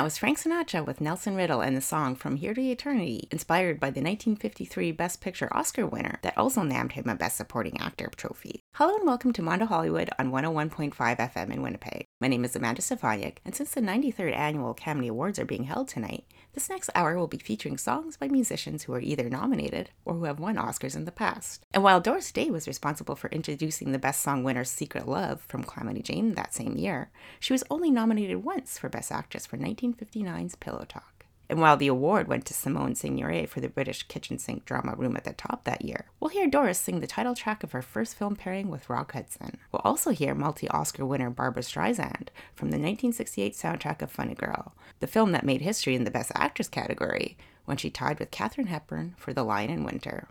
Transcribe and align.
that 0.00 0.04
was 0.04 0.16
Frank 0.16 0.40
Sinatra 0.40 0.86
with 0.86 1.02
Nelson 1.02 1.36
Riddle 1.36 1.60
and 1.60 1.76
the 1.76 1.82
song 1.82 2.14
From 2.14 2.36
Here 2.36 2.54
to 2.54 2.60
Eternity, 2.62 3.28
inspired 3.30 3.78
by 3.78 3.88
the 3.88 4.00
1953 4.00 4.92
Best 4.92 5.20
Picture 5.20 5.54
Oscar 5.54 5.86
winner 5.86 6.18
that 6.22 6.38
also 6.38 6.62
named 6.62 6.92
him 6.92 7.06
a 7.06 7.14
Best 7.14 7.36
Supporting 7.36 7.78
Actor 7.78 8.10
trophy. 8.16 8.62
Hello 8.76 8.96
and 8.96 9.06
welcome 9.06 9.34
to 9.34 9.42
Mondo 9.42 9.66
Hollywood 9.66 10.08
on 10.18 10.30
101.5 10.30 10.94
FM 10.94 11.52
in 11.52 11.60
Winnipeg. 11.60 11.89
My 12.22 12.28
name 12.28 12.44
is 12.44 12.54
Amanda 12.54 12.82
Stefaniak, 12.82 13.38
and 13.46 13.54
since 13.54 13.70
the 13.72 13.80
93rd 13.80 14.36
Annual 14.36 14.72
Academy 14.72 15.08
Awards 15.08 15.38
are 15.38 15.46
being 15.46 15.64
held 15.64 15.88
tonight, 15.88 16.26
this 16.52 16.68
next 16.68 16.90
hour 16.94 17.16
will 17.16 17.26
be 17.26 17.38
featuring 17.38 17.78
songs 17.78 18.18
by 18.18 18.28
musicians 18.28 18.82
who 18.82 18.92
are 18.92 19.00
either 19.00 19.30
nominated 19.30 19.88
or 20.04 20.12
who 20.12 20.24
have 20.24 20.38
won 20.38 20.56
Oscars 20.56 20.94
in 20.94 21.06
the 21.06 21.12
past. 21.12 21.64
And 21.72 21.82
while 21.82 21.98
Doris 21.98 22.30
Day 22.30 22.50
was 22.50 22.68
responsible 22.68 23.16
for 23.16 23.30
introducing 23.30 23.92
the 23.92 23.98
Best 23.98 24.20
Song 24.20 24.44
winner 24.44 24.64
Secret 24.64 25.08
Love 25.08 25.40
from 25.48 25.64
Calamity 25.64 26.02
Jane 26.02 26.34
that 26.34 26.52
same 26.52 26.76
year, 26.76 27.10
she 27.38 27.54
was 27.54 27.64
only 27.70 27.90
nominated 27.90 28.44
once 28.44 28.76
for 28.76 28.90
Best 28.90 29.10
Actress 29.10 29.46
for 29.46 29.56
1959's 29.56 30.56
Pillow 30.56 30.84
Talk. 30.86 31.19
And 31.50 31.60
while 31.60 31.76
the 31.76 31.88
award 31.88 32.28
went 32.28 32.46
to 32.46 32.54
Simone 32.54 32.94
Signoret 32.94 33.48
for 33.48 33.58
the 33.58 33.68
British 33.68 34.04
kitchen 34.04 34.38
sink 34.38 34.64
drama 34.64 34.94
Room 34.94 35.16
at 35.16 35.24
the 35.24 35.32
Top 35.32 35.64
that 35.64 35.84
year, 35.84 36.06
we'll 36.20 36.30
hear 36.30 36.46
Doris 36.46 36.78
sing 36.78 37.00
the 37.00 37.08
title 37.08 37.34
track 37.34 37.64
of 37.64 37.72
her 37.72 37.82
first 37.82 38.14
film 38.14 38.36
pairing 38.36 38.68
with 38.70 38.88
Rock 38.88 39.14
Hudson. 39.14 39.58
We'll 39.72 39.82
also 39.84 40.12
hear 40.12 40.32
multi 40.32 40.68
Oscar 40.68 41.04
winner 41.04 41.28
Barbra 41.28 41.64
Streisand 41.64 42.28
from 42.54 42.70
the 42.70 42.78
1968 42.78 43.54
soundtrack 43.54 44.00
of 44.00 44.12
Funny 44.12 44.34
Girl, 44.34 44.76
the 45.00 45.08
film 45.08 45.32
that 45.32 45.44
made 45.44 45.62
history 45.62 45.96
in 45.96 46.04
the 46.04 46.12
Best 46.12 46.30
Actress 46.36 46.68
category 46.68 47.36
when 47.64 47.76
she 47.76 47.90
tied 47.90 48.20
with 48.20 48.30
Katharine 48.30 48.68
Hepburn 48.68 49.16
for 49.18 49.32
The 49.32 49.42
Lion 49.42 49.70
in 49.70 49.82
Winter. 49.82 50.28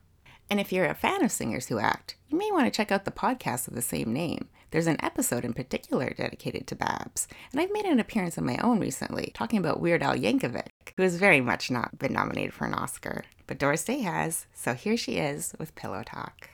And 0.50 0.60
if 0.60 0.72
you're 0.72 0.86
a 0.86 0.96
fan 0.96 1.24
of 1.24 1.32
singers 1.32 1.68
who 1.68 1.78
act, 1.78 2.16
you 2.28 2.38
may 2.38 2.50
want 2.52 2.66
to 2.66 2.72
check 2.76 2.92
out 2.92 3.06
the 3.06 3.12
podcast 3.12 3.68
of 3.68 3.76
the 3.76 3.84
same 3.84 4.12
name. 4.12 4.48
There's 4.72 4.88
an 4.88 5.04
episode 5.04 5.46
in 5.46 5.54
particular 5.54 6.12
dedicated 6.16 6.66
to 6.68 6.76
Babs, 6.76 7.28
and 7.52 7.62
I've 7.62 7.72
made 7.72 7.86
an 7.86 8.00
appearance 8.00 8.38
of 8.38 8.44
my 8.44 8.58
own 8.58 8.80
recently, 8.80 9.32
talking 9.36 9.60
about 9.60 9.80
Weird 9.80 10.02
Al 10.02 10.16
Yankovic, 10.16 10.94
who 10.98 11.04
has 11.04 11.18
very 11.18 11.40
much 11.40 11.70
not 11.70 12.00
been 12.00 12.14
nominated 12.14 12.54
for 12.54 12.66
an 12.66 12.74
Oscar. 12.74 13.24
But 13.46 13.60
Doris 13.60 13.84
Day 13.84 14.00
has, 14.00 14.48
so 14.54 14.74
here 14.74 14.98
she 14.98 15.18
is 15.18 15.54
with 15.60 15.76
Pillow 15.76 16.04
Talk. 16.04 16.50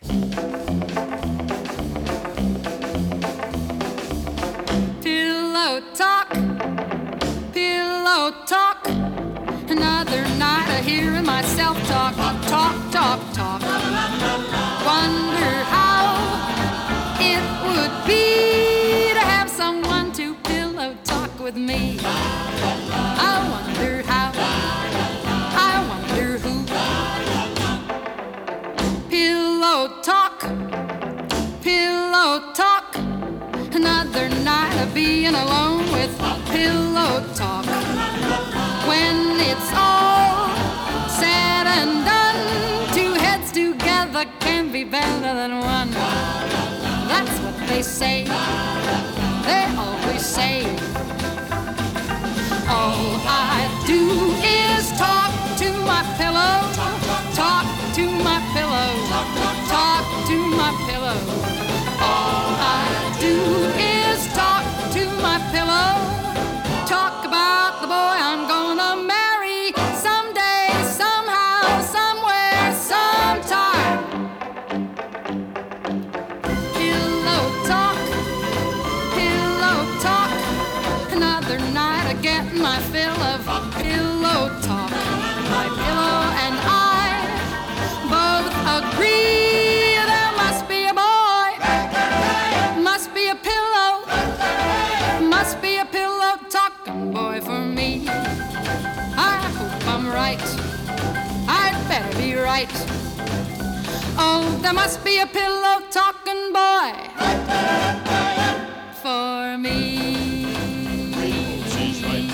Pillow 5.01 5.81
talk, 5.93 6.33
hearing 10.85 11.25
myself 11.25 11.75
talk, 11.87 12.15
talk, 12.15 12.75
talk, 12.91 13.19
talk. 13.33 13.61
Wonder 14.85 15.53
how 15.73 16.05
it 17.19 17.43
would 17.65 17.95
be 18.05 19.11
to 19.13 19.23
have 19.33 19.49
someone 19.49 20.11
to 20.13 20.35
pillow 20.43 20.95
talk 21.03 21.31
with 21.39 21.55
me. 21.55 21.97
I 22.01 23.33
wonder 23.53 24.03
how, 24.03 24.31
I 25.69 25.73
wonder 25.91 26.37
who. 26.43 26.55
Pillow 29.09 30.01
talk, 30.03 30.39
pillow 31.63 32.53
talk. 32.53 32.95
Another 33.73 34.29
night 34.29 34.77
of 34.83 34.93
being 34.93 35.33
alone 35.33 35.91
with 35.91 36.15
pillow 36.51 37.25
talk. 37.33 37.65
When 38.87 39.39
it's 39.39 39.71
all 39.73 40.34
together 44.15 44.31
can 44.39 44.71
be 44.71 44.83
better 44.83 45.33
than 45.33 45.59
one. 45.59 45.91
That's 45.91 47.39
what 47.39 47.67
they 47.67 47.81
say. 47.81 48.23
They 49.43 49.65
always 49.77 50.25
say. 50.25 50.63
All 52.67 53.19
I 53.27 53.83
do 53.85 54.31
is 54.43 54.91
talk 54.97 55.31
to 55.59 55.69
my 55.85 56.03
pillow, 56.17 56.24
There 104.65 104.73
must 104.73 105.05
be 105.05 105.19
a 105.19 105.27
pillow 105.27 105.79
talking 105.91 106.51
boy 106.51 106.91
for 109.03 109.59
me. 109.59 110.47
She's 111.69 112.03
right. 112.03 112.27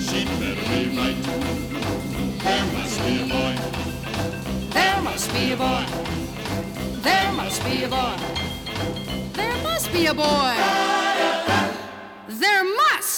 She'd 0.00 0.30
better 0.40 0.64
be 0.72 0.88
right. 0.96 1.20
There 2.42 2.66
must 2.72 2.98
be 3.04 3.14
a 3.20 3.26
boy. 3.26 3.54
There 4.70 5.02
must 5.02 5.30
be 5.34 5.52
a 5.52 5.56
boy. 5.58 5.84
There 7.02 7.32
must 7.32 7.62
be 7.62 7.84
a 7.84 7.88
boy. 7.88 8.16
There 9.34 9.62
must 9.62 9.92
be 9.92 10.06
a 10.06 10.14
boy. 10.14 10.54
There 12.26 12.64
must. 12.64 13.17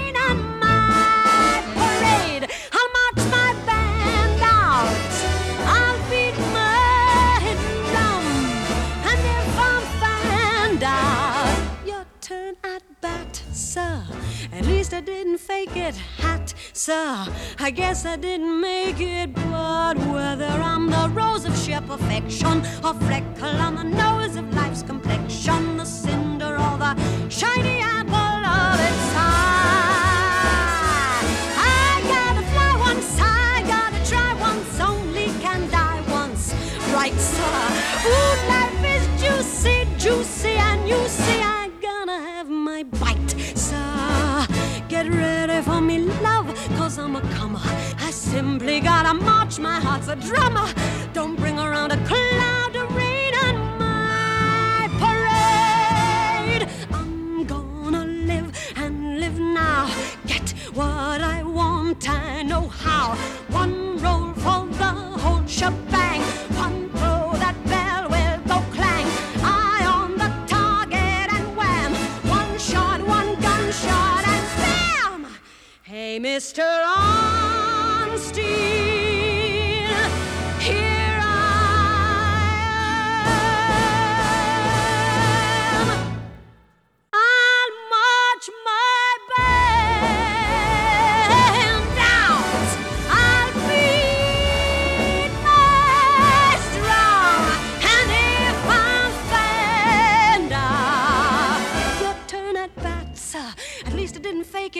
Least 14.91 15.03
I 15.03 15.05
didn't 15.05 15.37
fake 15.37 15.77
it, 15.77 15.95
hat, 16.17 16.53
sir. 16.73 17.25
I 17.59 17.71
guess 17.71 18.05
I 18.05 18.17
didn't 18.17 18.59
make 18.59 18.99
it, 18.99 19.33
but 19.33 19.95
whether 19.97 20.47
I'm 20.47 20.89
the 20.89 21.09
rose 21.13 21.45
of 21.45 21.57
sheer 21.57 21.79
perfection 21.79 22.61
or 22.83 22.93
freckle 22.95 23.55
on 23.67 23.75
the 23.75 23.83
nose 23.83 24.35
of 24.35 24.53
life's 24.53 24.83
complexion, 24.83 25.00
simply 48.31 48.79
gotta 48.79 49.13
march, 49.13 49.59
my 49.59 49.77
heart's 49.85 50.07
a 50.07 50.15
drummer. 50.15 50.67
Don't 51.13 51.35
bring 51.35 51.59
around 51.59 51.91
a 51.91 51.97
cloud 52.09 52.73
of 52.81 52.95
rain 52.95 53.33
on 53.45 53.55
my 53.77 54.87
parade. 55.03 56.63
I'm 56.93 57.43
gonna 57.45 58.05
live 58.05 58.49
and 58.77 59.19
live 59.19 59.37
now. 59.37 59.93
Get 60.25 60.47
what 60.73 61.19
I 61.35 61.43
want, 61.43 62.09
I 62.09 62.43
know 62.43 62.69
how. 62.69 63.15
One 63.49 63.97
roll 64.03 64.33
for 64.43 64.61
the 64.81 64.93
whole 65.23 65.45
shebang. 65.45 66.21
One 66.65 66.89
throw, 66.97 67.33
that 67.43 67.57
bell 67.71 68.03
will 68.13 68.39
go 68.51 68.57
clang. 68.75 69.07
Eye 69.43 69.85
on 69.97 70.09
the 70.21 70.29
target 70.55 71.27
and 71.37 71.47
wham. 71.57 71.91
One 72.39 72.57
shot, 72.57 72.99
one 73.05 73.31
gunshot 73.45 74.23
and 74.35 74.45
bam. 74.61 75.19
Hey, 75.83 76.17
Mr. 76.17 76.65
Arnstein, 76.95 77.60
at 103.85 103.93
least 103.93 104.15
I 104.15 104.19
didn't 104.19 104.45
fake 104.45 104.77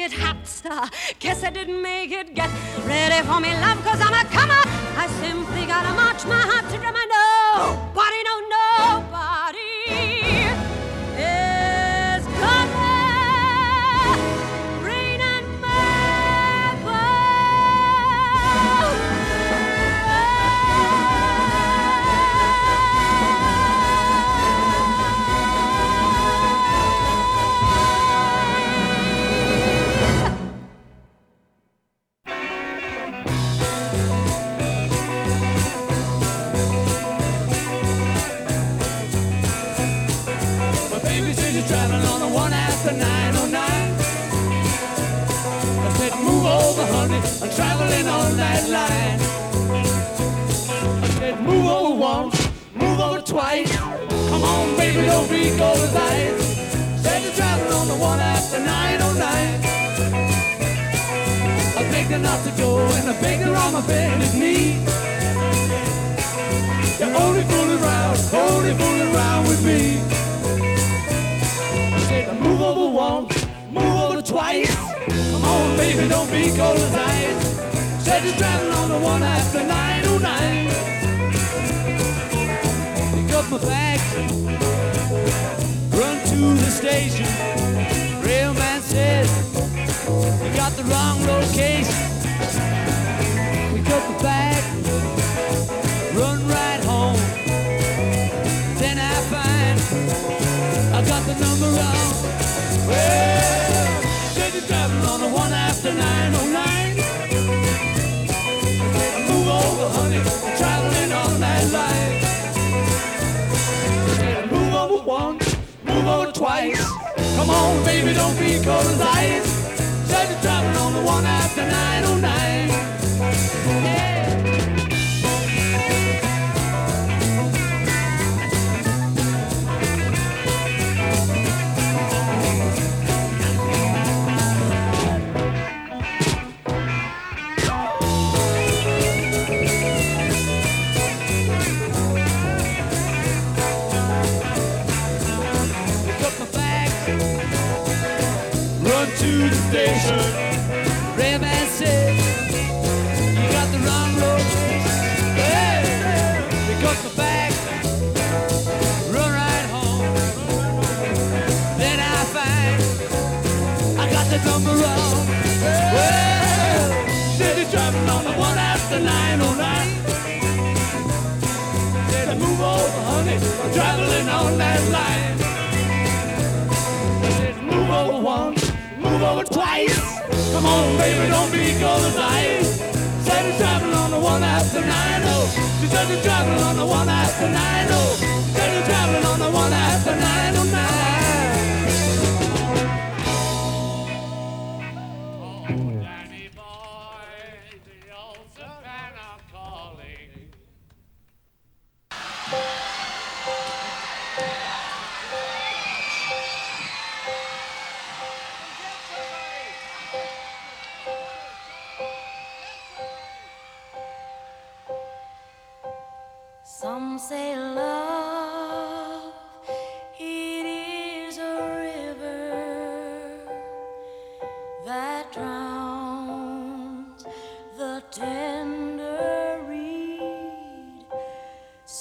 it, 0.66 0.72
hat. 0.72 0.94
Guess 1.20 1.44
I 1.44 1.50
didn't 1.50 1.82
make 1.82 2.12
it. 2.12 2.34
Get 2.36 2.50
ready 2.86 3.26
for 3.28 3.40
me, 3.40 3.54
love, 3.62 3.84
cause 3.84 4.00
I'm 4.02 4.14
a 4.14 4.24
comer. 4.30 4.64
I 4.98 5.08
simply 5.22 5.66
gotta 5.66 5.94
march 5.94 6.26
my 6.26 6.42
heart 6.42 6.70
to 6.72 6.78
drum. 6.78 6.96
I 6.96 7.06
nobody, 7.08 8.20
no, 8.24 8.40
nobody 8.40 8.61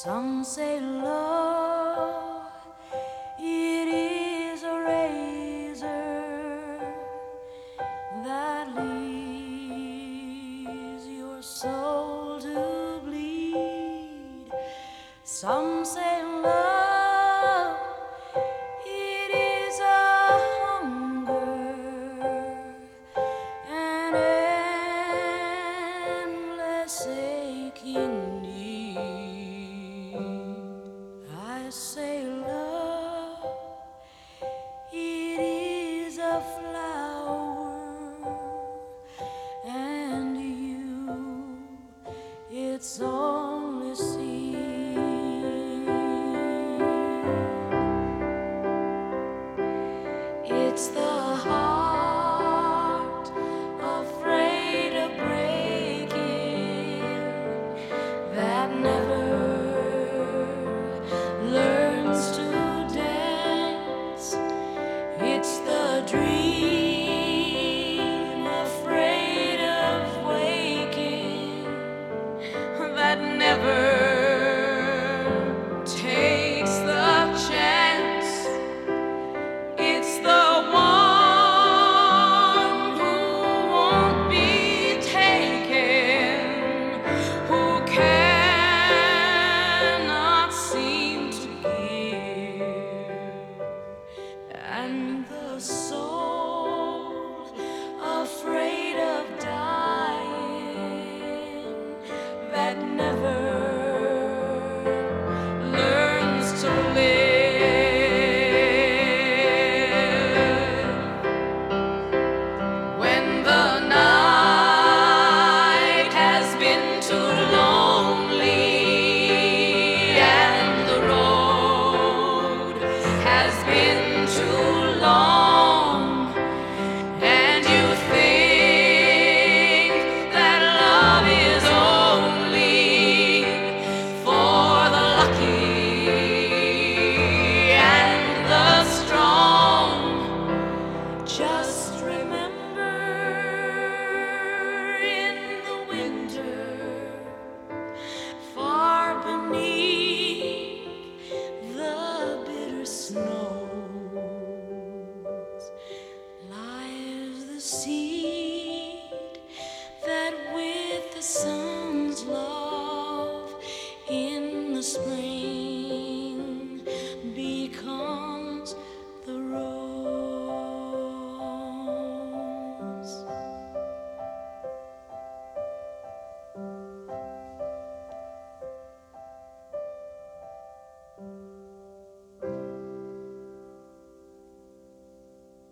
Some 0.02 0.44
say 0.44 0.80
love. 0.80 1.49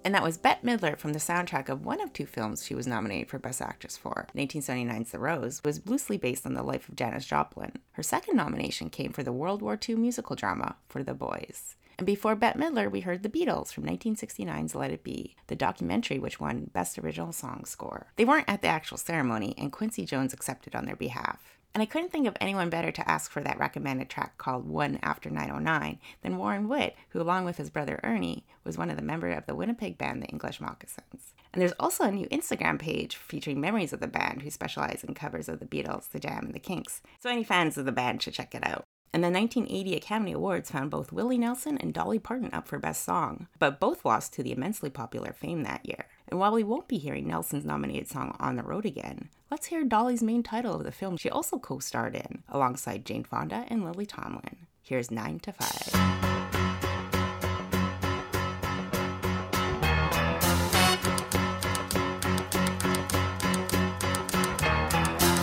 And 0.09 0.15
that 0.15 0.23
was 0.23 0.39
Bette 0.39 0.67
Midler 0.67 0.97
from 0.97 1.13
the 1.13 1.19
soundtrack 1.19 1.69
of 1.69 1.85
one 1.85 2.01
of 2.01 2.15
two 2.15 2.25
films 2.25 2.65
she 2.65 2.75
was 2.75 2.87
nominated 2.87 3.29
for 3.29 3.39
Best 3.39 3.61
Actress 3.61 3.99
for. 3.99 4.27
1979's 4.35 5.11
The 5.11 5.19
Rose 5.19 5.61
was 5.63 5.87
loosely 5.87 6.17
based 6.17 6.47
on 6.47 6.55
the 6.55 6.63
life 6.63 6.89
of 6.89 6.97
Janis 6.97 7.27
Joplin. 7.27 7.73
Her 7.93 8.03
second 8.03 8.35
nomination 8.35 8.89
came 8.89 9.13
for 9.13 9.23
the 9.23 9.35
World 9.35 9.61
War 9.61 9.79
II 9.87 9.97
musical 9.97 10.35
drama 10.35 10.77
For 10.89 11.03
the 11.03 11.13
Boys. 11.13 11.75
And 11.99 12.07
before 12.07 12.37
Bette 12.37 12.59
Midler, 12.59 12.91
we 12.91 13.01
heard 13.01 13.23
The 13.23 13.29
Beatles 13.29 13.71
from 13.71 13.85
1969's 13.85 14.75
Let 14.75 14.93
It 14.93 15.05
Be, 15.05 15.37
the 15.49 15.55
documentary 15.55 16.19
which 16.19 16.41
won 16.41 16.71
Best 16.73 16.99
Original 16.99 17.33
Song 17.33 17.67
Score. 17.67 18.07
They 18.17 18.25
weren't 18.25 18.49
at 18.49 18.63
the 18.63 18.69
actual 18.69 18.97
ceremony, 18.97 19.55
and 19.59 19.71
Quincy 19.71 20.07
Jones 20.07 20.33
accepted 20.33 20.75
on 20.75 20.87
their 20.87 20.97
behalf. 20.97 21.58
And 21.75 21.83
I 21.83 21.87
couldn't 21.87 22.11
think 22.11 22.27
of 22.27 22.37
anyone 22.41 22.71
better 22.71 22.91
to 22.91 23.11
ask 23.11 23.31
for 23.31 23.41
that 23.43 23.59
recommended 23.59 24.09
track 24.09 24.37
called 24.39 24.67
One 24.67 24.99
After 25.03 25.31
909 25.31 25.99
than 26.23 26.37
Warren 26.37 26.69
Witt, 26.69 26.97
who, 27.11 27.21
along 27.21 27.45
with 27.45 27.57
his 27.57 27.71
brother 27.71 28.01
Ernie, 28.03 28.45
was 28.65 28.77
one 28.77 28.91
of 28.91 28.97
the 28.97 29.03
members 29.03 29.37
of 29.37 29.47
the 29.47 29.55
Winnipeg 29.55 29.97
band 29.97 30.23
The 30.23 30.27
English 30.27 30.61
Moccasins. 30.61 31.35
And 31.53 31.63
there's 31.63 31.75
also 31.79 32.05
a 32.05 32.11
new 32.11 32.27
Instagram 32.27 32.79
page 32.79 33.17
featuring 33.17 33.61
memories 33.61 33.93
of 33.93 34.01
the 34.01 34.07
band 34.07 34.43
who 34.43 34.51
specialize 34.51 35.05
in 35.05 35.15
covers 35.15 35.49
of 35.49 35.61
the 35.61 35.67
Beatles, 35.67 36.11
The 36.11 36.19
Jam, 36.19 36.47
and 36.47 36.55
The 36.55 36.59
Kinks. 36.59 37.01
So 37.21 37.31
any 37.31 37.45
fans 37.45 37.79
of 37.79 37.87
the 37.87 37.93
band 37.93 38.23
should 38.23 38.35
check 38.35 38.55
it 38.55 38.67
out. 38.67 38.85
And 39.13 39.25
the 39.25 39.31
1980 39.31 39.97
Academy 39.97 40.33
Awards 40.33 40.71
found 40.71 40.91
both 40.91 41.13
Willie 41.13 41.39
Nelson 41.39 41.79
and 41.79 41.95
Dolly 41.95 42.19
Parton 42.19 42.51
up 42.53 42.69
for 42.69 42.79
Best 42.79 43.05
Song, 43.05 43.49
but 43.59 43.81
both 43.81 44.05
lost 44.05 44.35
to 44.35 44.43
the 44.43 44.53
immensely 44.53 44.91
popular 44.91 45.33
Fame 45.33 45.63
that 45.63 45.87
year. 45.87 46.07
And 46.31 46.39
while 46.39 46.53
we 46.53 46.63
won't 46.63 46.89
be 46.89 46.99
hearing 46.99 47.27
Nelson's 47.27 47.65
nominated 47.65 48.09
song 48.09 48.37
On 48.39 48.57
the 48.57 48.63
Road 48.63 48.85
Again, 48.85 49.31
let's 49.51 49.67
hear 49.67 49.83
Dolly's 49.83 50.23
main 50.23 50.43
title 50.43 50.75
of 50.75 50.85
the 50.85 50.93
film 50.93 51.17
she 51.17 51.31
also 51.31 51.59
co 51.59 51.79
starred 51.79 52.15
in, 52.15 52.43
alongside 52.51 53.07
Jane 53.07 53.25
Fonda 53.25 53.65
and 53.69 53.83
Lily 53.85 54.05
Tomlin. 54.05 54.67
Here's 54.83 55.11
9 55.11 55.41
to 55.41 55.53
5. 55.53 55.93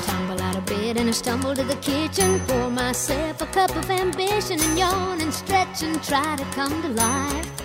Tumble 0.06 0.42
out 0.42 0.56
of 0.56 0.66
bed 0.68 0.98
and 0.98 1.10
I 1.10 1.12
stumble 1.12 1.56
to 1.56 1.64
the 1.64 1.78
kitchen. 1.78 2.40
Pour 2.42 2.70
myself 2.70 3.42
a 3.42 3.48
cup 3.48 3.76
of 3.76 3.90
ambition 3.90 4.60
and 4.62 4.78
yawn 4.78 5.20
and 5.22 5.34
stretch 5.34 5.82
and 5.82 6.02
try 6.04 6.36
to 6.36 6.46
come 6.54 6.80
to 6.84 6.90
life. 6.90 7.65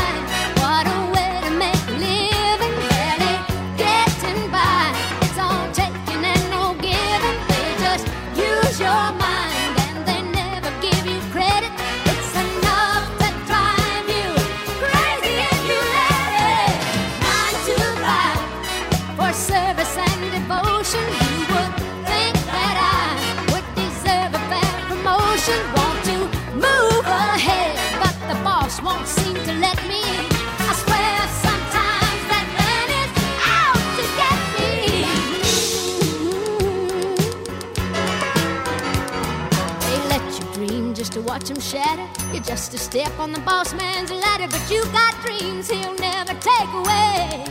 Watch 41.31 41.49
him 41.49 41.61
shatter. 41.61 42.07
You're 42.33 42.43
just 42.43 42.73
a 42.73 42.77
step 42.77 43.17
on 43.17 43.31
the 43.31 43.39
boss 43.39 43.73
man's 43.73 44.11
ladder, 44.11 44.47
but 44.49 44.63
you 44.69 44.83
got 44.91 45.13
dreams 45.23 45.69
he'll 45.69 45.95
never 45.95 46.33
take 46.33 46.71
away 46.81 47.45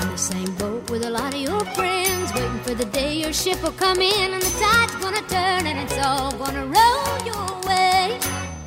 in 0.00 0.08
the 0.10 0.16
same 0.16 0.52
boat 0.56 0.90
with 0.90 1.04
a 1.04 1.10
lot 1.10 1.32
of 1.32 1.40
your 1.40 1.64
friends, 1.76 2.34
waiting 2.34 2.58
for 2.66 2.74
the 2.74 2.86
day 2.86 3.14
your 3.14 3.32
ship 3.32 3.62
will 3.62 3.78
come 3.86 4.00
in 4.00 4.32
and 4.34 4.42
the 4.42 4.54
tide's 4.58 4.96
gonna 4.96 5.22
turn 5.28 5.68
and 5.70 5.78
it's 5.78 5.98
all 6.04 6.32
gonna 6.32 6.66
roll 6.66 7.16
your 7.30 7.48
way. 7.68 8.18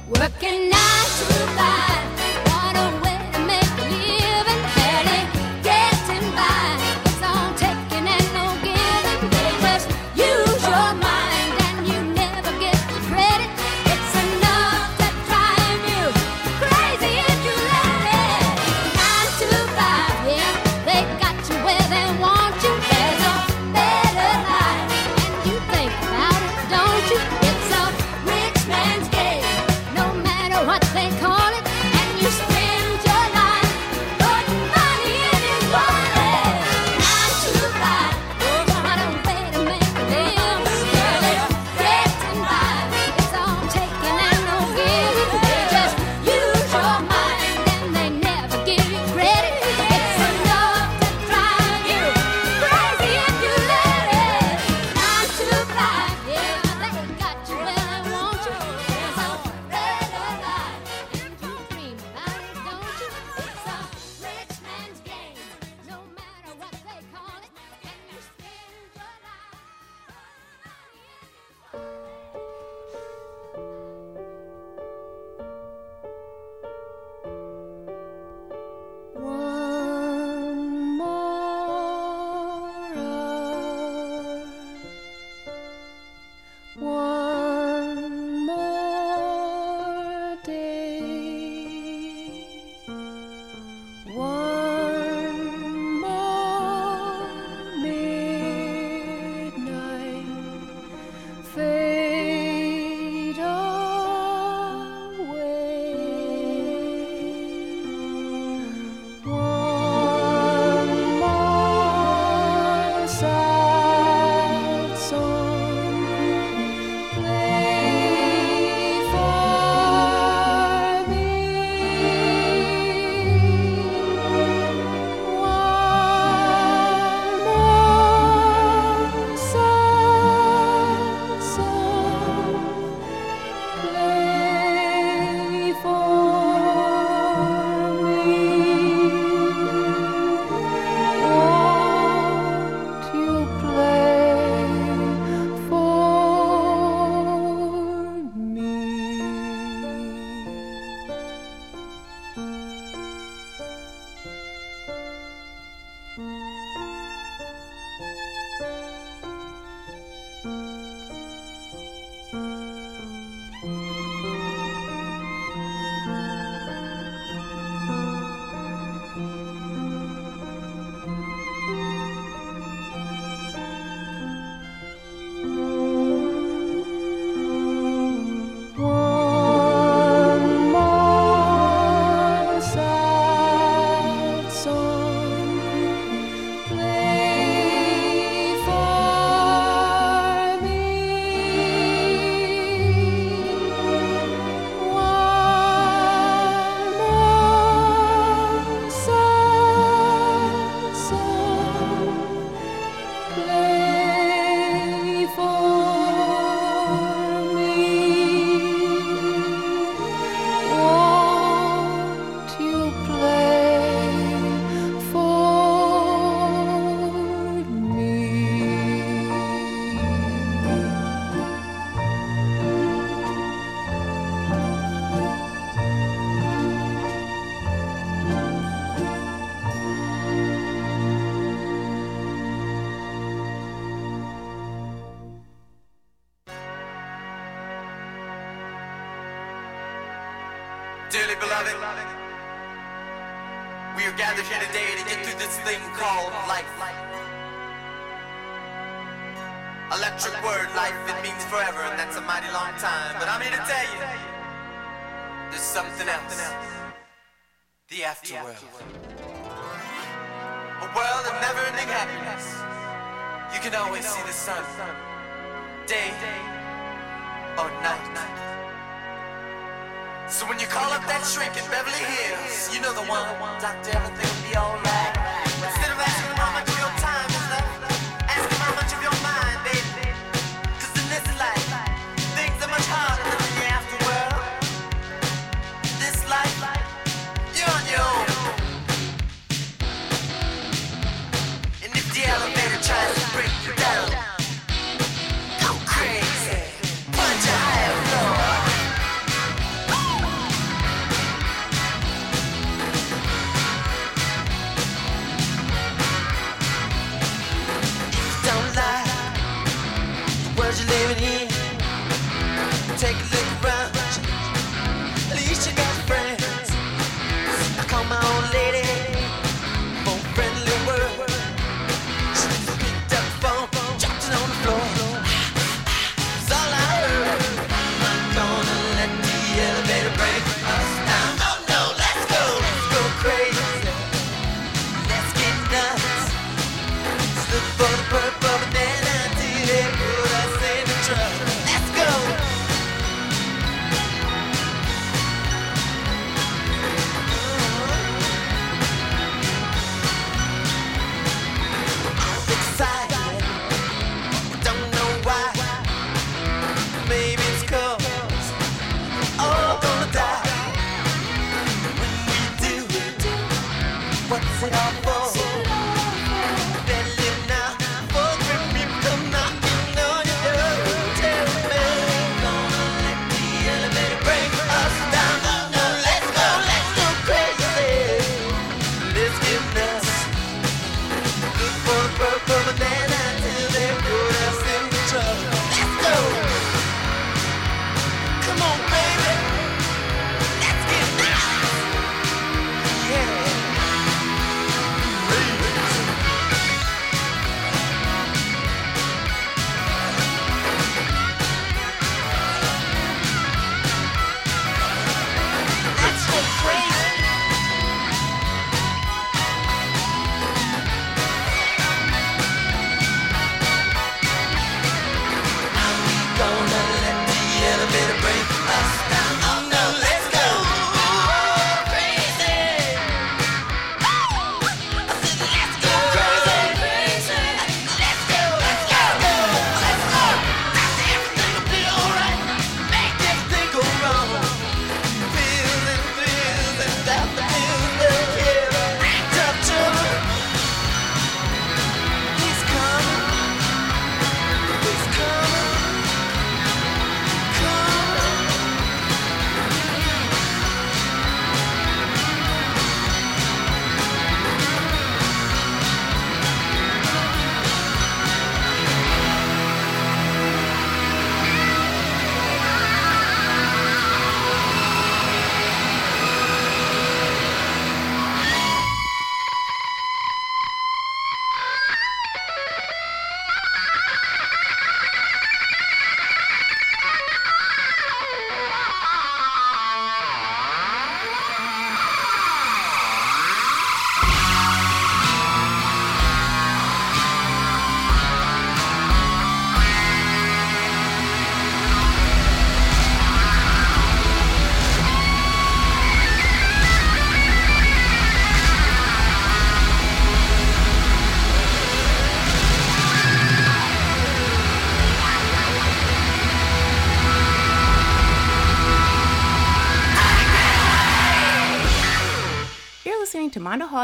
Working 0.08 0.70
nine 0.70 1.10
to 1.20 1.36
five, 1.60 2.11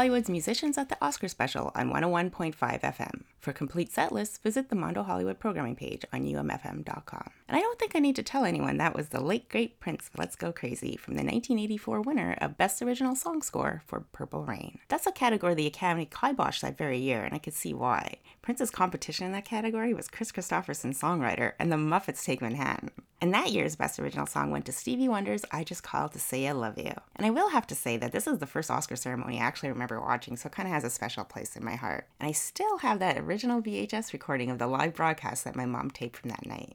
Hollywood's 0.08 0.30
musicians 0.30 0.78
at 0.78 0.88
the 0.88 0.96
Oscar 1.02 1.28
special 1.28 1.70
on 1.74 1.90
101.5 1.90 2.54
FM. 2.56 3.24
For 3.40 3.52
complete 3.52 3.92
set 3.92 4.10
lists, 4.10 4.38
visit 4.38 4.70
the 4.70 4.74
Mondo 4.74 5.02
Hollywood 5.02 5.38
programming 5.38 5.76
page 5.76 6.02
on 6.14 6.22
umfm.com. 6.24 7.30
And 7.46 7.54
I 7.54 7.60
don't 7.60 7.78
think 7.78 7.94
I 7.94 7.98
need 7.98 8.16
to 8.16 8.22
tell 8.22 8.46
anyone 8.46 8.78
that 8.78 8.96
was 8.96 9.10
the 9.10 9.22
late 9.22 9.50
great 9.50 9.80
Prince 9.80 10.08
Let's 10.16 10.34
Go 10.34 10.50
Crazy 10.50 10.96
from 10.96 11.12
the 11.12 11.24
1984 11.24 12.00
winner 12.00 12.38
of 12.40 12.56
Best 12.56 12.80
Original 12.80 13.14
Song 13.14 13.42
Score 13.42 13.82
for 13.86 14.00
Purple 14.12 14.46
Rain. 14.46 14.78
That's 14.88 15.06
a 15.06 15.12
category 15.12 15.52
the 15.52 15.66
Academy 15.66 16.06
kiboshed 16.06 16.62
that 16.62 16.78
very 16.78 16.96
year, 16.96 17.22
and 17.22 17.34
I 17.34 17.38
could 17.38 17.52
see 17.52 17.74
why. 17.74 18.14
Prince's 18.40 18.70
competition 18.70 19.26
in 19.26 19.32
that 19.32 19.44
category 19.44 19.92
was 19.92 20.08
Kris 20.08 20.32
Kristofferson's 20.32 20.98
songwriter, 20.98 21.52
and 21.58 21.70
the 21.70 21.76
Muppets 21.76 22.24
Take 22.24 22.40
Manhattan. 22.40 22.92
And 23.20 23.34
that 23.34 23.50
year's 23.50 23.74
Best 23.74 23.98
Original 23.98 24.26
Song 24.26 24.52
went 24.52 24.64
to 24.66 24.72
Stevie 24.72 25.08
Wonder's 25.08 25.44
I 25.50 25.64
Just 25.64 25.82
Called 25.82 26.12
to 26.12 26.20
Say 26.20 26.46
I 26.46 26.52
Love 26.52 26.78
You. 26.78 26.92
And 27.16 27.26
I 27.26 27.30
will 27.30 27.48
have 27.48 27.66
to 27.66 27.74
say 27.74 27.96
that 27.96 28.12
this 28.12 28.28
is 28.28 28.38
the 28.38 28.46
first 28.46 28.70
Oscar 28.70 28.94
ceremony 28.94 29.40
I 29.40 29.44
actually 29.44 29.70
remember 29.70 30.00
watching, 30.00 30.36
so 30.36 30.46
it 30.46 30.52
kind 30.52 30.68
of 30.68 30.72
has 30.72 30.84
a 30.84 30.90
special 30.90 31.24
place 31.24 31.56
in 31.56 31.64
my 31.64 31.74
heart. 31.74 32.06
And 32.20 32.28
I 32.28 32.32
still 32.32 32.78
have 32.78 33.00
that 33.00 33.18
original 33.18 33.60
VHS 33.60 34.12
recording 34.12 34.50
of 34.50 34.58
the 34.58 34.68
live 34.68 34.94
broadcast 34.94 35.42
that 35.44 35.56
my 35.56 35.66
mom 35.66 35.90
taped 35.90 36.16
from 36.16 36.30
that 36.30 36.46
night. 36.46 36.74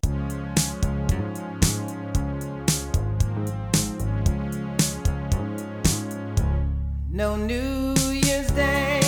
No 7.10 7.38
New 7.38 7.94
Year's 8.12 8.52
Day 8.52 9.00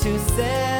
to 0.00 0.18
say. 0.30 0.75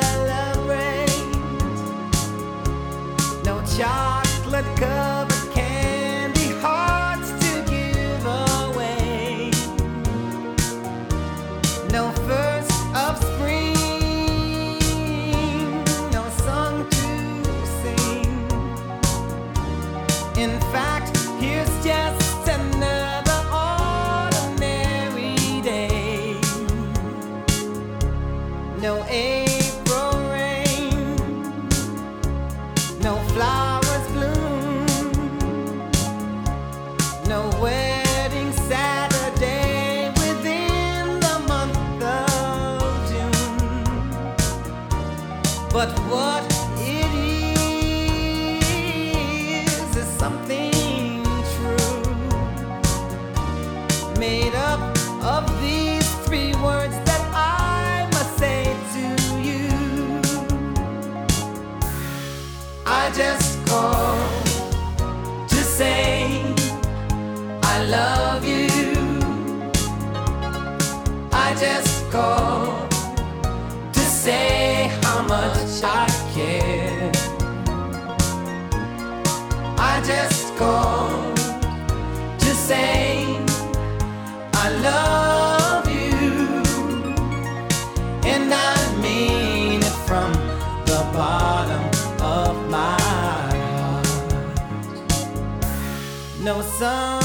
sun. 96.79 97.16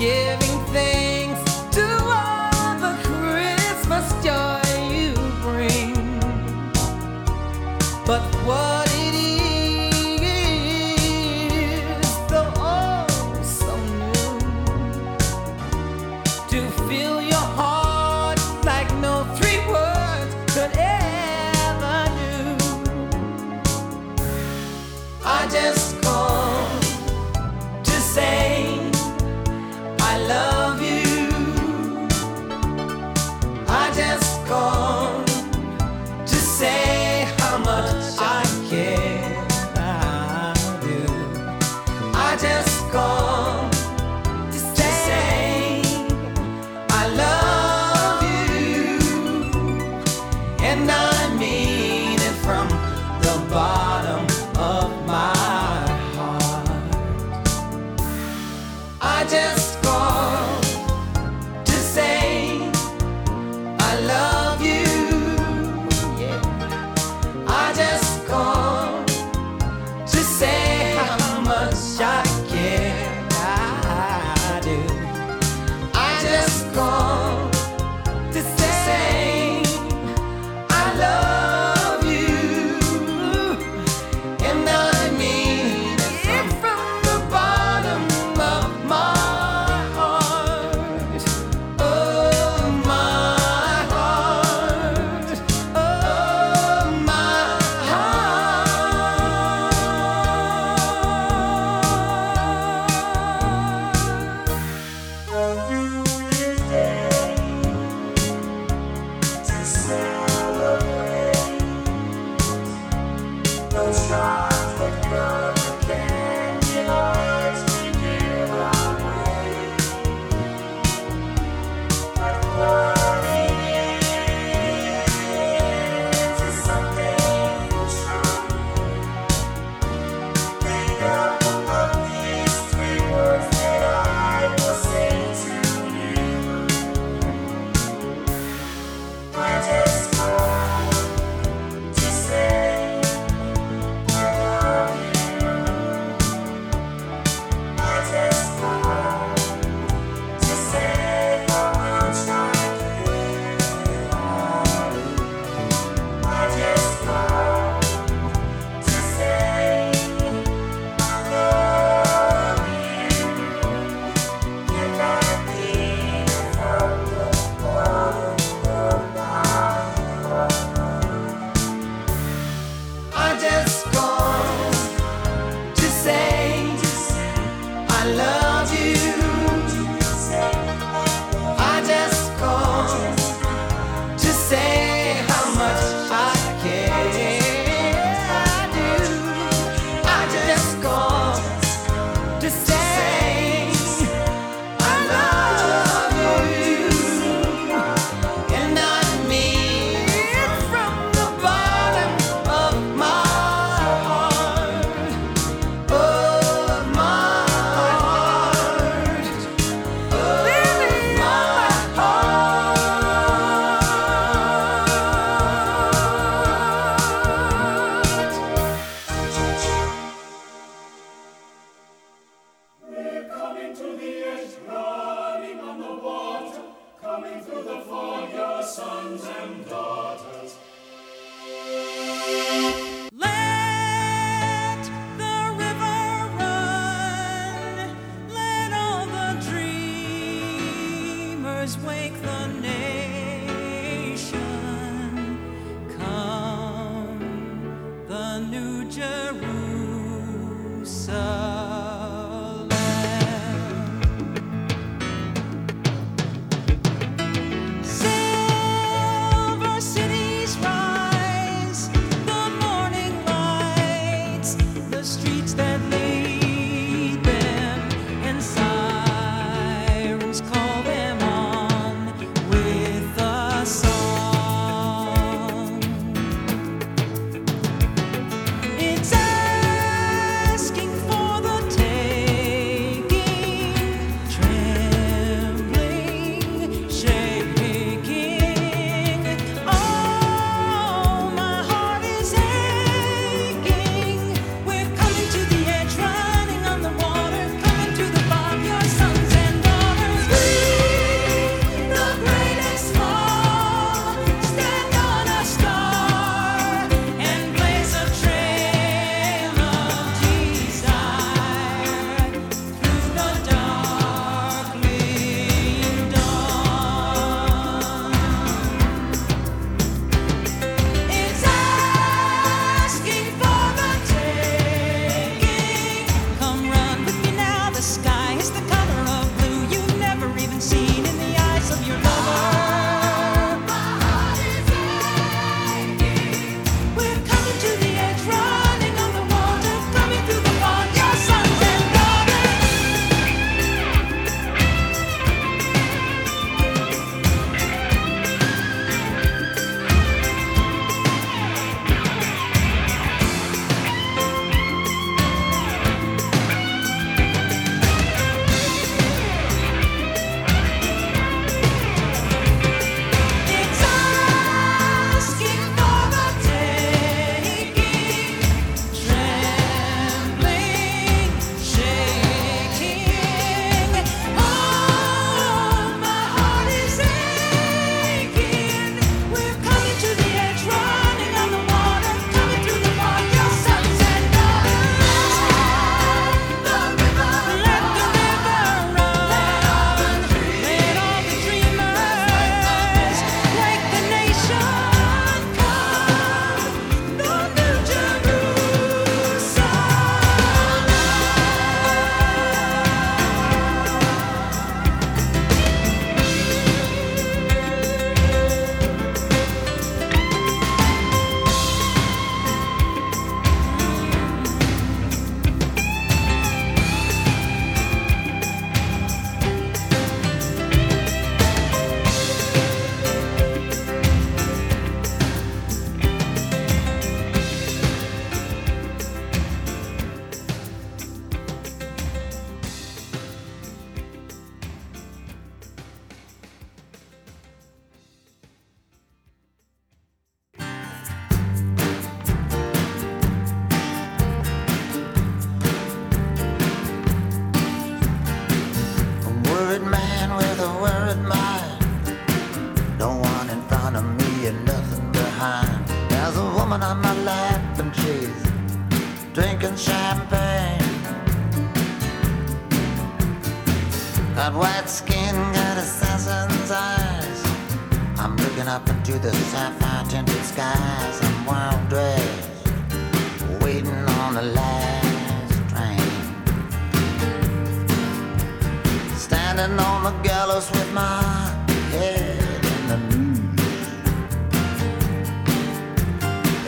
yeah. 0.00 0.29
and 50.62 50.90
I 50.90 51.34
mean. 51.38 51.69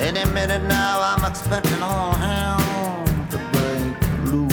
Any 0.03 0.25
minute 0.33 0.65
now, 0.65 1.01
I'm 1.01 1.25
expecting 1.31 1.81
all 1.81 2.13
hell 2.15 3.05
to 3.31 3.39
break 3.53 3.95
loose. 4.33 4.53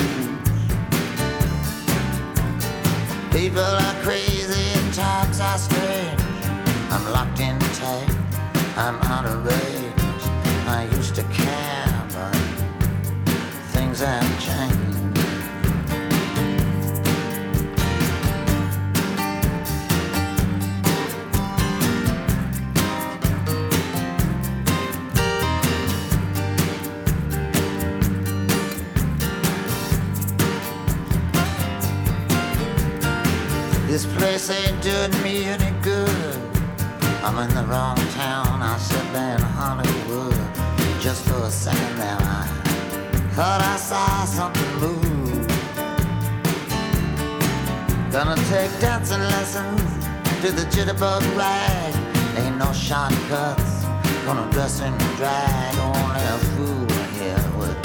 People 3.31 3.88
This 33.99 34.15
place 34.15 34.49
ain't 34.49 34.81
doing 34.81 35.11
me 35.23 35.43
any 35.43 35.71
good. 35.81 36.37
I'm 37.21 37.37
in 37.39 37.53
the 37.53 37.65
wrong 37.67 37.97
town. 38.15 38.61
I 38.63 38.77
should 38.77 39.11
be 39.11 39.19
in 39.19 39.41
Hollywood. 39.59 40.39
Just 41.01 41.27
for 41.27 41.43
a 41.43 41.51
second 41.51 41.97
there, 41.97 42.17
I 42.17 42.47
thought 43.35 43.61
I 43.61 43.75
saw 43.75 44.23
something 44.23 44.73
move. 44.79 45.47
Gonna 48.09 48.37
take 48.47 48.71
dancing 48.79 49.19
lessons 49.19 49.81
to 50.43 50.51
the 50.53 50.63
jitterbug 50.71 51.23
rag. 51.35 51.93
Ain't 52.37 52.57
no 52.57 52.71
shortcuts. 52.71 53.83
Gonna 54.23 54.49
dress 54.53 54.79
in 54.79 54.97
drag. 55.17 55.75
Only 55.75 56.23
a 56.23 56.37
fool 56.55 56.87
here 57.19 57.43
would 57.57 57.75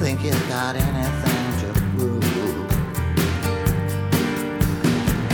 think 0.00 0.20
he's 0.20 0.42
got 0.48 0.76
anything 0.76 1.31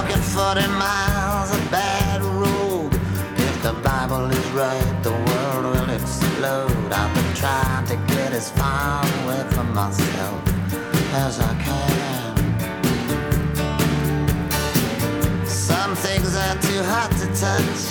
walking 0.00 0.22
40 0.22 0.66
miles 0.66 1.52
of 1.52 1.70
bad 1.70 2.22
road. 2.22 2.90
If 3.36 3.62
the 3.62 3.74
Bible 3.82 4.30
is 4.30 4.46
right, 4.50 4.96
the 5.02 5.12
world 5.12 5.64
will 5.74 5.90
explode. 5.90 6.90
I've 7.00 7.14
been 7.14 7.34
trying 7.34 7.86
to 7.92 7.96
get 8.14 8.32
as 8.32 8.50
far 8.50 9.04
away 9.20 9.42
from 9.50 9.74
myself 9.74 10.40
as 11.24 11.38
I 11.40 11.52
can. 11.66 12.36
Some 15.46 15.94
things 15.96 16.34
are 16.34 16.56
too 16.68 16.82
hot 16.92 17.10
to 17.20 17.26
touch. 17.44 17.82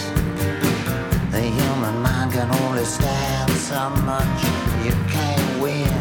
The 1.32 1.41
human 1.41 1.95
mind 2.01 2.32
can 2.32 2.49
only 2.64 2.86
stand 2.86 3.51
so 3.51 3.89
much. 4.12 4.41
You 4.86 4.95
can't 5.16 5.62
win 5.62 5.93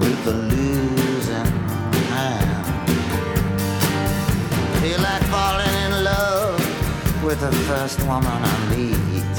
with 0.00 0.24
the 0.24 0.32
losing 0.32 0.93
Feel 4.94 5.02
like 5.02 5.22
falling 5.24 5.74
in 5.86 6.04
love 6.04 7.24
with 7.24 7.40
the 7.40 7.50
first 7.66 7.98
woman 8.06 8.30
I 8.30 8.56
meet. 8.70 9.34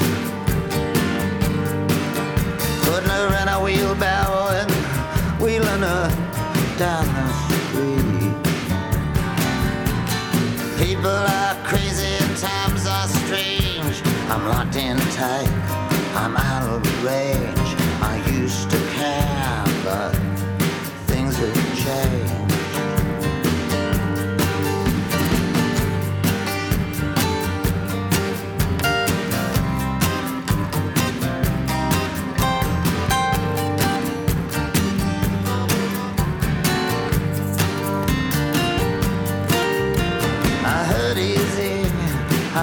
Putting 2.83 3.09
her 3.09 3.27
in 3.41 3.47
a 3.47 3.57
wheelbarrow 3.63 4.49
and 4.59 4.69
wheeling 5.41 5.83
her 5.91 6.09
down 6.77 7.05
the 7.15 7.27
street. 7.45 8.35
People 10.77 11.07
are 11.39 11.55
crazy 11.63 12.17
times 12.35 12.85
are 12.85 13.07
strange. 13.07 14.01
I'm 14.27 14.45
locked 14.49 14.75
in 14.75 14.97
tight, 15.15 15.47
I'm 16.15 16.35
out 16.35 16.67
of 16.67 16.83
range. 17.05 17.69
I 18.01 18.21
used 18.29 18.69
to 18.71 18.77
care, 18.97 19.64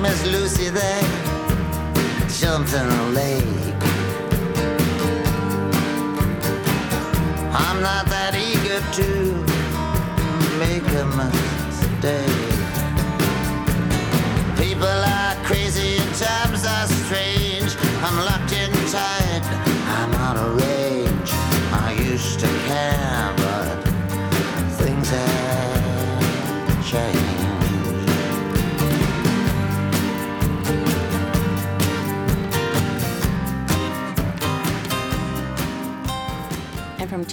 Miss 0.00 0.24
Lucy, 0.26 0.70
they 0.70 1.00
jumped 2.40 2.72
in 2.72 2.86
the 2.88 3.02
lake. 3.12 3.74
I'm 7.52 7.82
not 7.82 8.06
that 8.06 8.34
eager 8.36 8.80
to 8.98 9.08
make 10.60 10.86
a 10.94 11.04
mistake. 11.16 12.37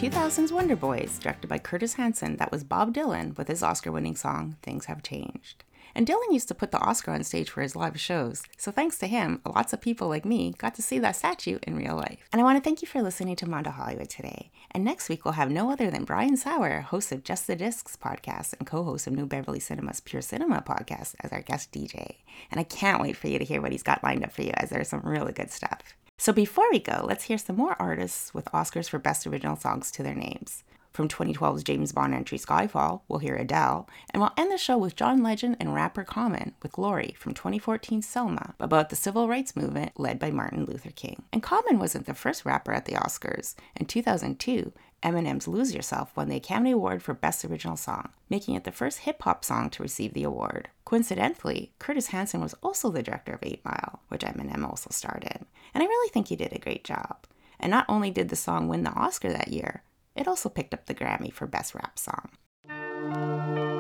2000's 0.06 0.54
Wonder 0.54 0.76
Boys, 0.76 1.18
directed 1.18 1.48
by 1.48 1.58
Curtis 1.58 1.96
Hanson, 1.96 2.38
that 2.38 2.52
was 2.52 2.64
Bob 2.64 2.94
Dylan 2.94 3.36
with 3.36 3.48
his 3.48 3.64
Oscar 3.64 3.92
winning 3.92 4.16
song, 4.16 4.56
Things 4.62 4.86
Have 4.86 5.02
Changed. 5.02 5.64
And 5.96 6.06
Dylan 6.06 6.32
used 6.32 6.48
to 6.50 6.54
put 6.54 6.70
the 6.70 6.78
Oscar 6.78 7.10
on 7.10 7.24
stage 7.24 7.50
for 7.50 7.64
his 7.64 7.76
live 7.76 8.00
shows, 8.00 8.44
so 8.56 8.72
thanks 8.72 9.00
to 9.00 9.08
him, 9.08 9.42
lots 9.44 9.74
of 9.74 9.82
people 9.82 10.08
like 10.08 10.24
me 10.24 10.54
got 10.60 10.76
to 10.76 10.84
see 10.84 11.00
that 11.00 11.16
statue 11.16 11.58
in 11.64 11.76
real 11.76 11.96
life. 11.96 12.20
And 12.32 12.40
I 12.40 12.44
want 12.44 12.56
to 12.56 12.62
thank 12.64 12.84
you 12.84 12.88
for 12.88 13.02
listening 13.02 13.36
to 13.38 13.50
Mondo 13.50 13.72
Hollywood 13.72 14.12
today. 14.12 14.52
And 14.70 14.86
next 14.86 15.10
week 15.10 15.26
we'll 15.26 15.32
have 15.32 15.50
no 15.50 15.72
other 15.72 15.90
than 15.90 16.04
Brian 16.04 16.38
Saur, 16.38 16.82
host 16.82 17.12
of 17.12 17.24
Just 17.24 17.48
the 17.48 17.56
Discs 17.56 17.96
podcast 17.96 18.54
and 18.60 18.68
co-host 18.68 19.08
of 19.08 19.14
New 19.14 19.26
Beverly 19.26 19.60
Cinema's 19.60 20.02
Pure 20.02 20.22
Cinema 20.22 20.62
podcast, 20.62 21.16
as 21.22 21.32
our 21.32 21.42
guest 21.42 21.72
DJ. 21.72 22.18
And 22.52 22.60
I 22.60 22.64
can't 22.64 23.02
wait 23.02 23.18
for 23.18 23.28
you 23.28 23.40
to 23.40 23.46
hear 23.46 23.60
what 23.60 23.72
he's 23.72 23.82
got 23.82 24.04
lined 24.04 24.24
up 24.24 24.34
for 24.34 24.44
you, 24.44 24.52
as 24.54 24.70
there's 24.70 24.90
some 24.90 25.02
really 25.02 25.34
good 25.34 25.50
stuff. 25.50 25.96
So 26.18 26.32
before 26.32 26.72
we 26.72 26.80
go, 26.80 27.06
let's 27.08 27.26
hear 27.26 27.38
some 27.38 27.58
more 27.58 27.76
artists 27.80 28.34
with 28.34 28.46
Oscars 28.46 28.90
for 28.90 29.00
Best 29.00 29.28
Original 29.28 29.58
Songs 29.58 29.92
to 29.92 30.02
their 30.04 30.16
names. 30.16 30.64
From 30.94 31.10
2012's 31.10 31.62
James 31.62 31.92
Bond 31.92 32.14
entry 32.14 32.38
Skyfall, 32.38 33.02
we'll 33.10 33.20
hear 33.20 33.36
Adele, 33.36 33.90
and 34.12 34.22
we'll 34.22 34.32
end 34.38 34.50
the 34.50 34.58
show 34.58 34.78
with 34.78 34.96
John 34.96 35.22
Legend 35.22 35.58
and 35.60 35.76
rapper 35.76 36.06
Common 36.06 36.54
with 36.64 36.72
Glory 36.72 37.16
from 37.20 37.34
2014's 37.34 38.08
Selma, 38.08 38.56
about 38.62 38.90
the 38.90 38.96
civil 38.96 39.28
rights 39.28 39.58
movement 39.58 39.92
led 40.00 40.18
by 40.18 40.32
Martin 40.32 40.64
Luther 40.64 40.92
King. 40.92 41.24
And 41.34 41.44
Common 41.44 41.80
wasn't 41.80 42.06
the 42.06 42.14
first 42.14 42.46
rapper 42.46 42.72
at 42.72 42.86
the 42.86 42.94
Oscars. 42.94 43.56
In 43.76 43.86
2002, 43.86 44.72
Eminem's 45.06 45.48
Lose 45.48 45.76
Yourself 45.76 46.18
won 46.18 46.30
the 46.30 46.36
Academy 46.36 46.72
Award 46.72 47.04
for 47.04 47.14
Best 47.14 47.46
Original 47.46 47.78
Song, 47.78 48.10
making 48.28 48.56
it 48.56 48.64
the 48.64 48.72
first 48.72 49.00
hip 49.00 49.22
hop 49.22 49.46
song 49.46 49.70
to 49.70 49.84
receive 49.84 50.16
the 50.16 50.24
award. 50.24 50.68
Coincidentally, 50.84 51.74
Curtis 51.78 52.08
Hanson 52.08 52.42
was 52.42 52.56
also 52.64 52.90
the 52.90 53.04
director 53.04 53.34
of 53.34 53.44
8 53.44 53.64
Mile, 53.64 54.00
which 54.08 54.24
Eminem 54.24 54.68
also 54.68 54.90
starred 54.90 55.24
in, 55.24 55.46
and 55.76 55.84
I 55.84 55.86
really 55.86 56.10
think 56.10 56.30
he 56.30 56.36
did 56.36 56.54
a 56.54 56.60
great 56.60 56.84
job. 56.84 57.28
And 57.60 57.70
not 57.70 57.86
only 57.88 58.10
did 58.10 58.30
the 58.30 58.36
song 58.36 58.68
win 58.68 58.84
the 58.84 58.94
Oscar 58.94 59.32
that 59.32 59.50
year, 59.50 59.84
it 60.16 60.28
also 60.28 60.50
picked 60.50 60.74
up 60.74 60.88
the 60.88 60.96
Grammy 60.96 61.32
for 61.32 61.46
Best 61.46 61.76
Rap 61.76 62.00
Song. 62.00 63.75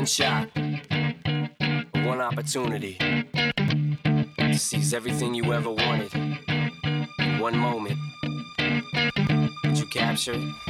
One 0.00 0.06
shot, 0.06 0.48
one 2.06 2.22
opportunity 2.22 2.96
to 4.38 4.58
seize 4.58 4.94
everything 4.94 5.34
you 5.34 5.52
ever 5.52 5.70
wanted 5.70 6.14
in 6.14 7.38
one 7.38 7.54
moment, 7.54 7.98
would 9.62 9.78
you 9.78 9.84
capture 9.92 10.32
it? 10.32 10.69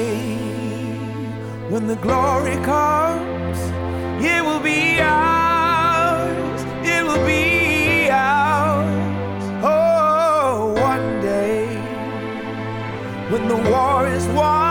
when 1.71 1.87
the 1.87 1.95
glory 1.95 2.55
comes, 2.63 3.59
it 4.23 4.43
will 4.43 4.59
be 4.59 4.99
ours. 5.01 6.61
It 6.83 7.03
will 7.03 7.25
be 7.25 8.09
ours. 8.09 9.43
Oh, 9.63 10.73
one 10.81 11.21
day, 11.21 11.65
when 13.31 13.47
the 13.47 13.57
war 13.71 14.07
is 14.07 14.25
won, 14.27 14.70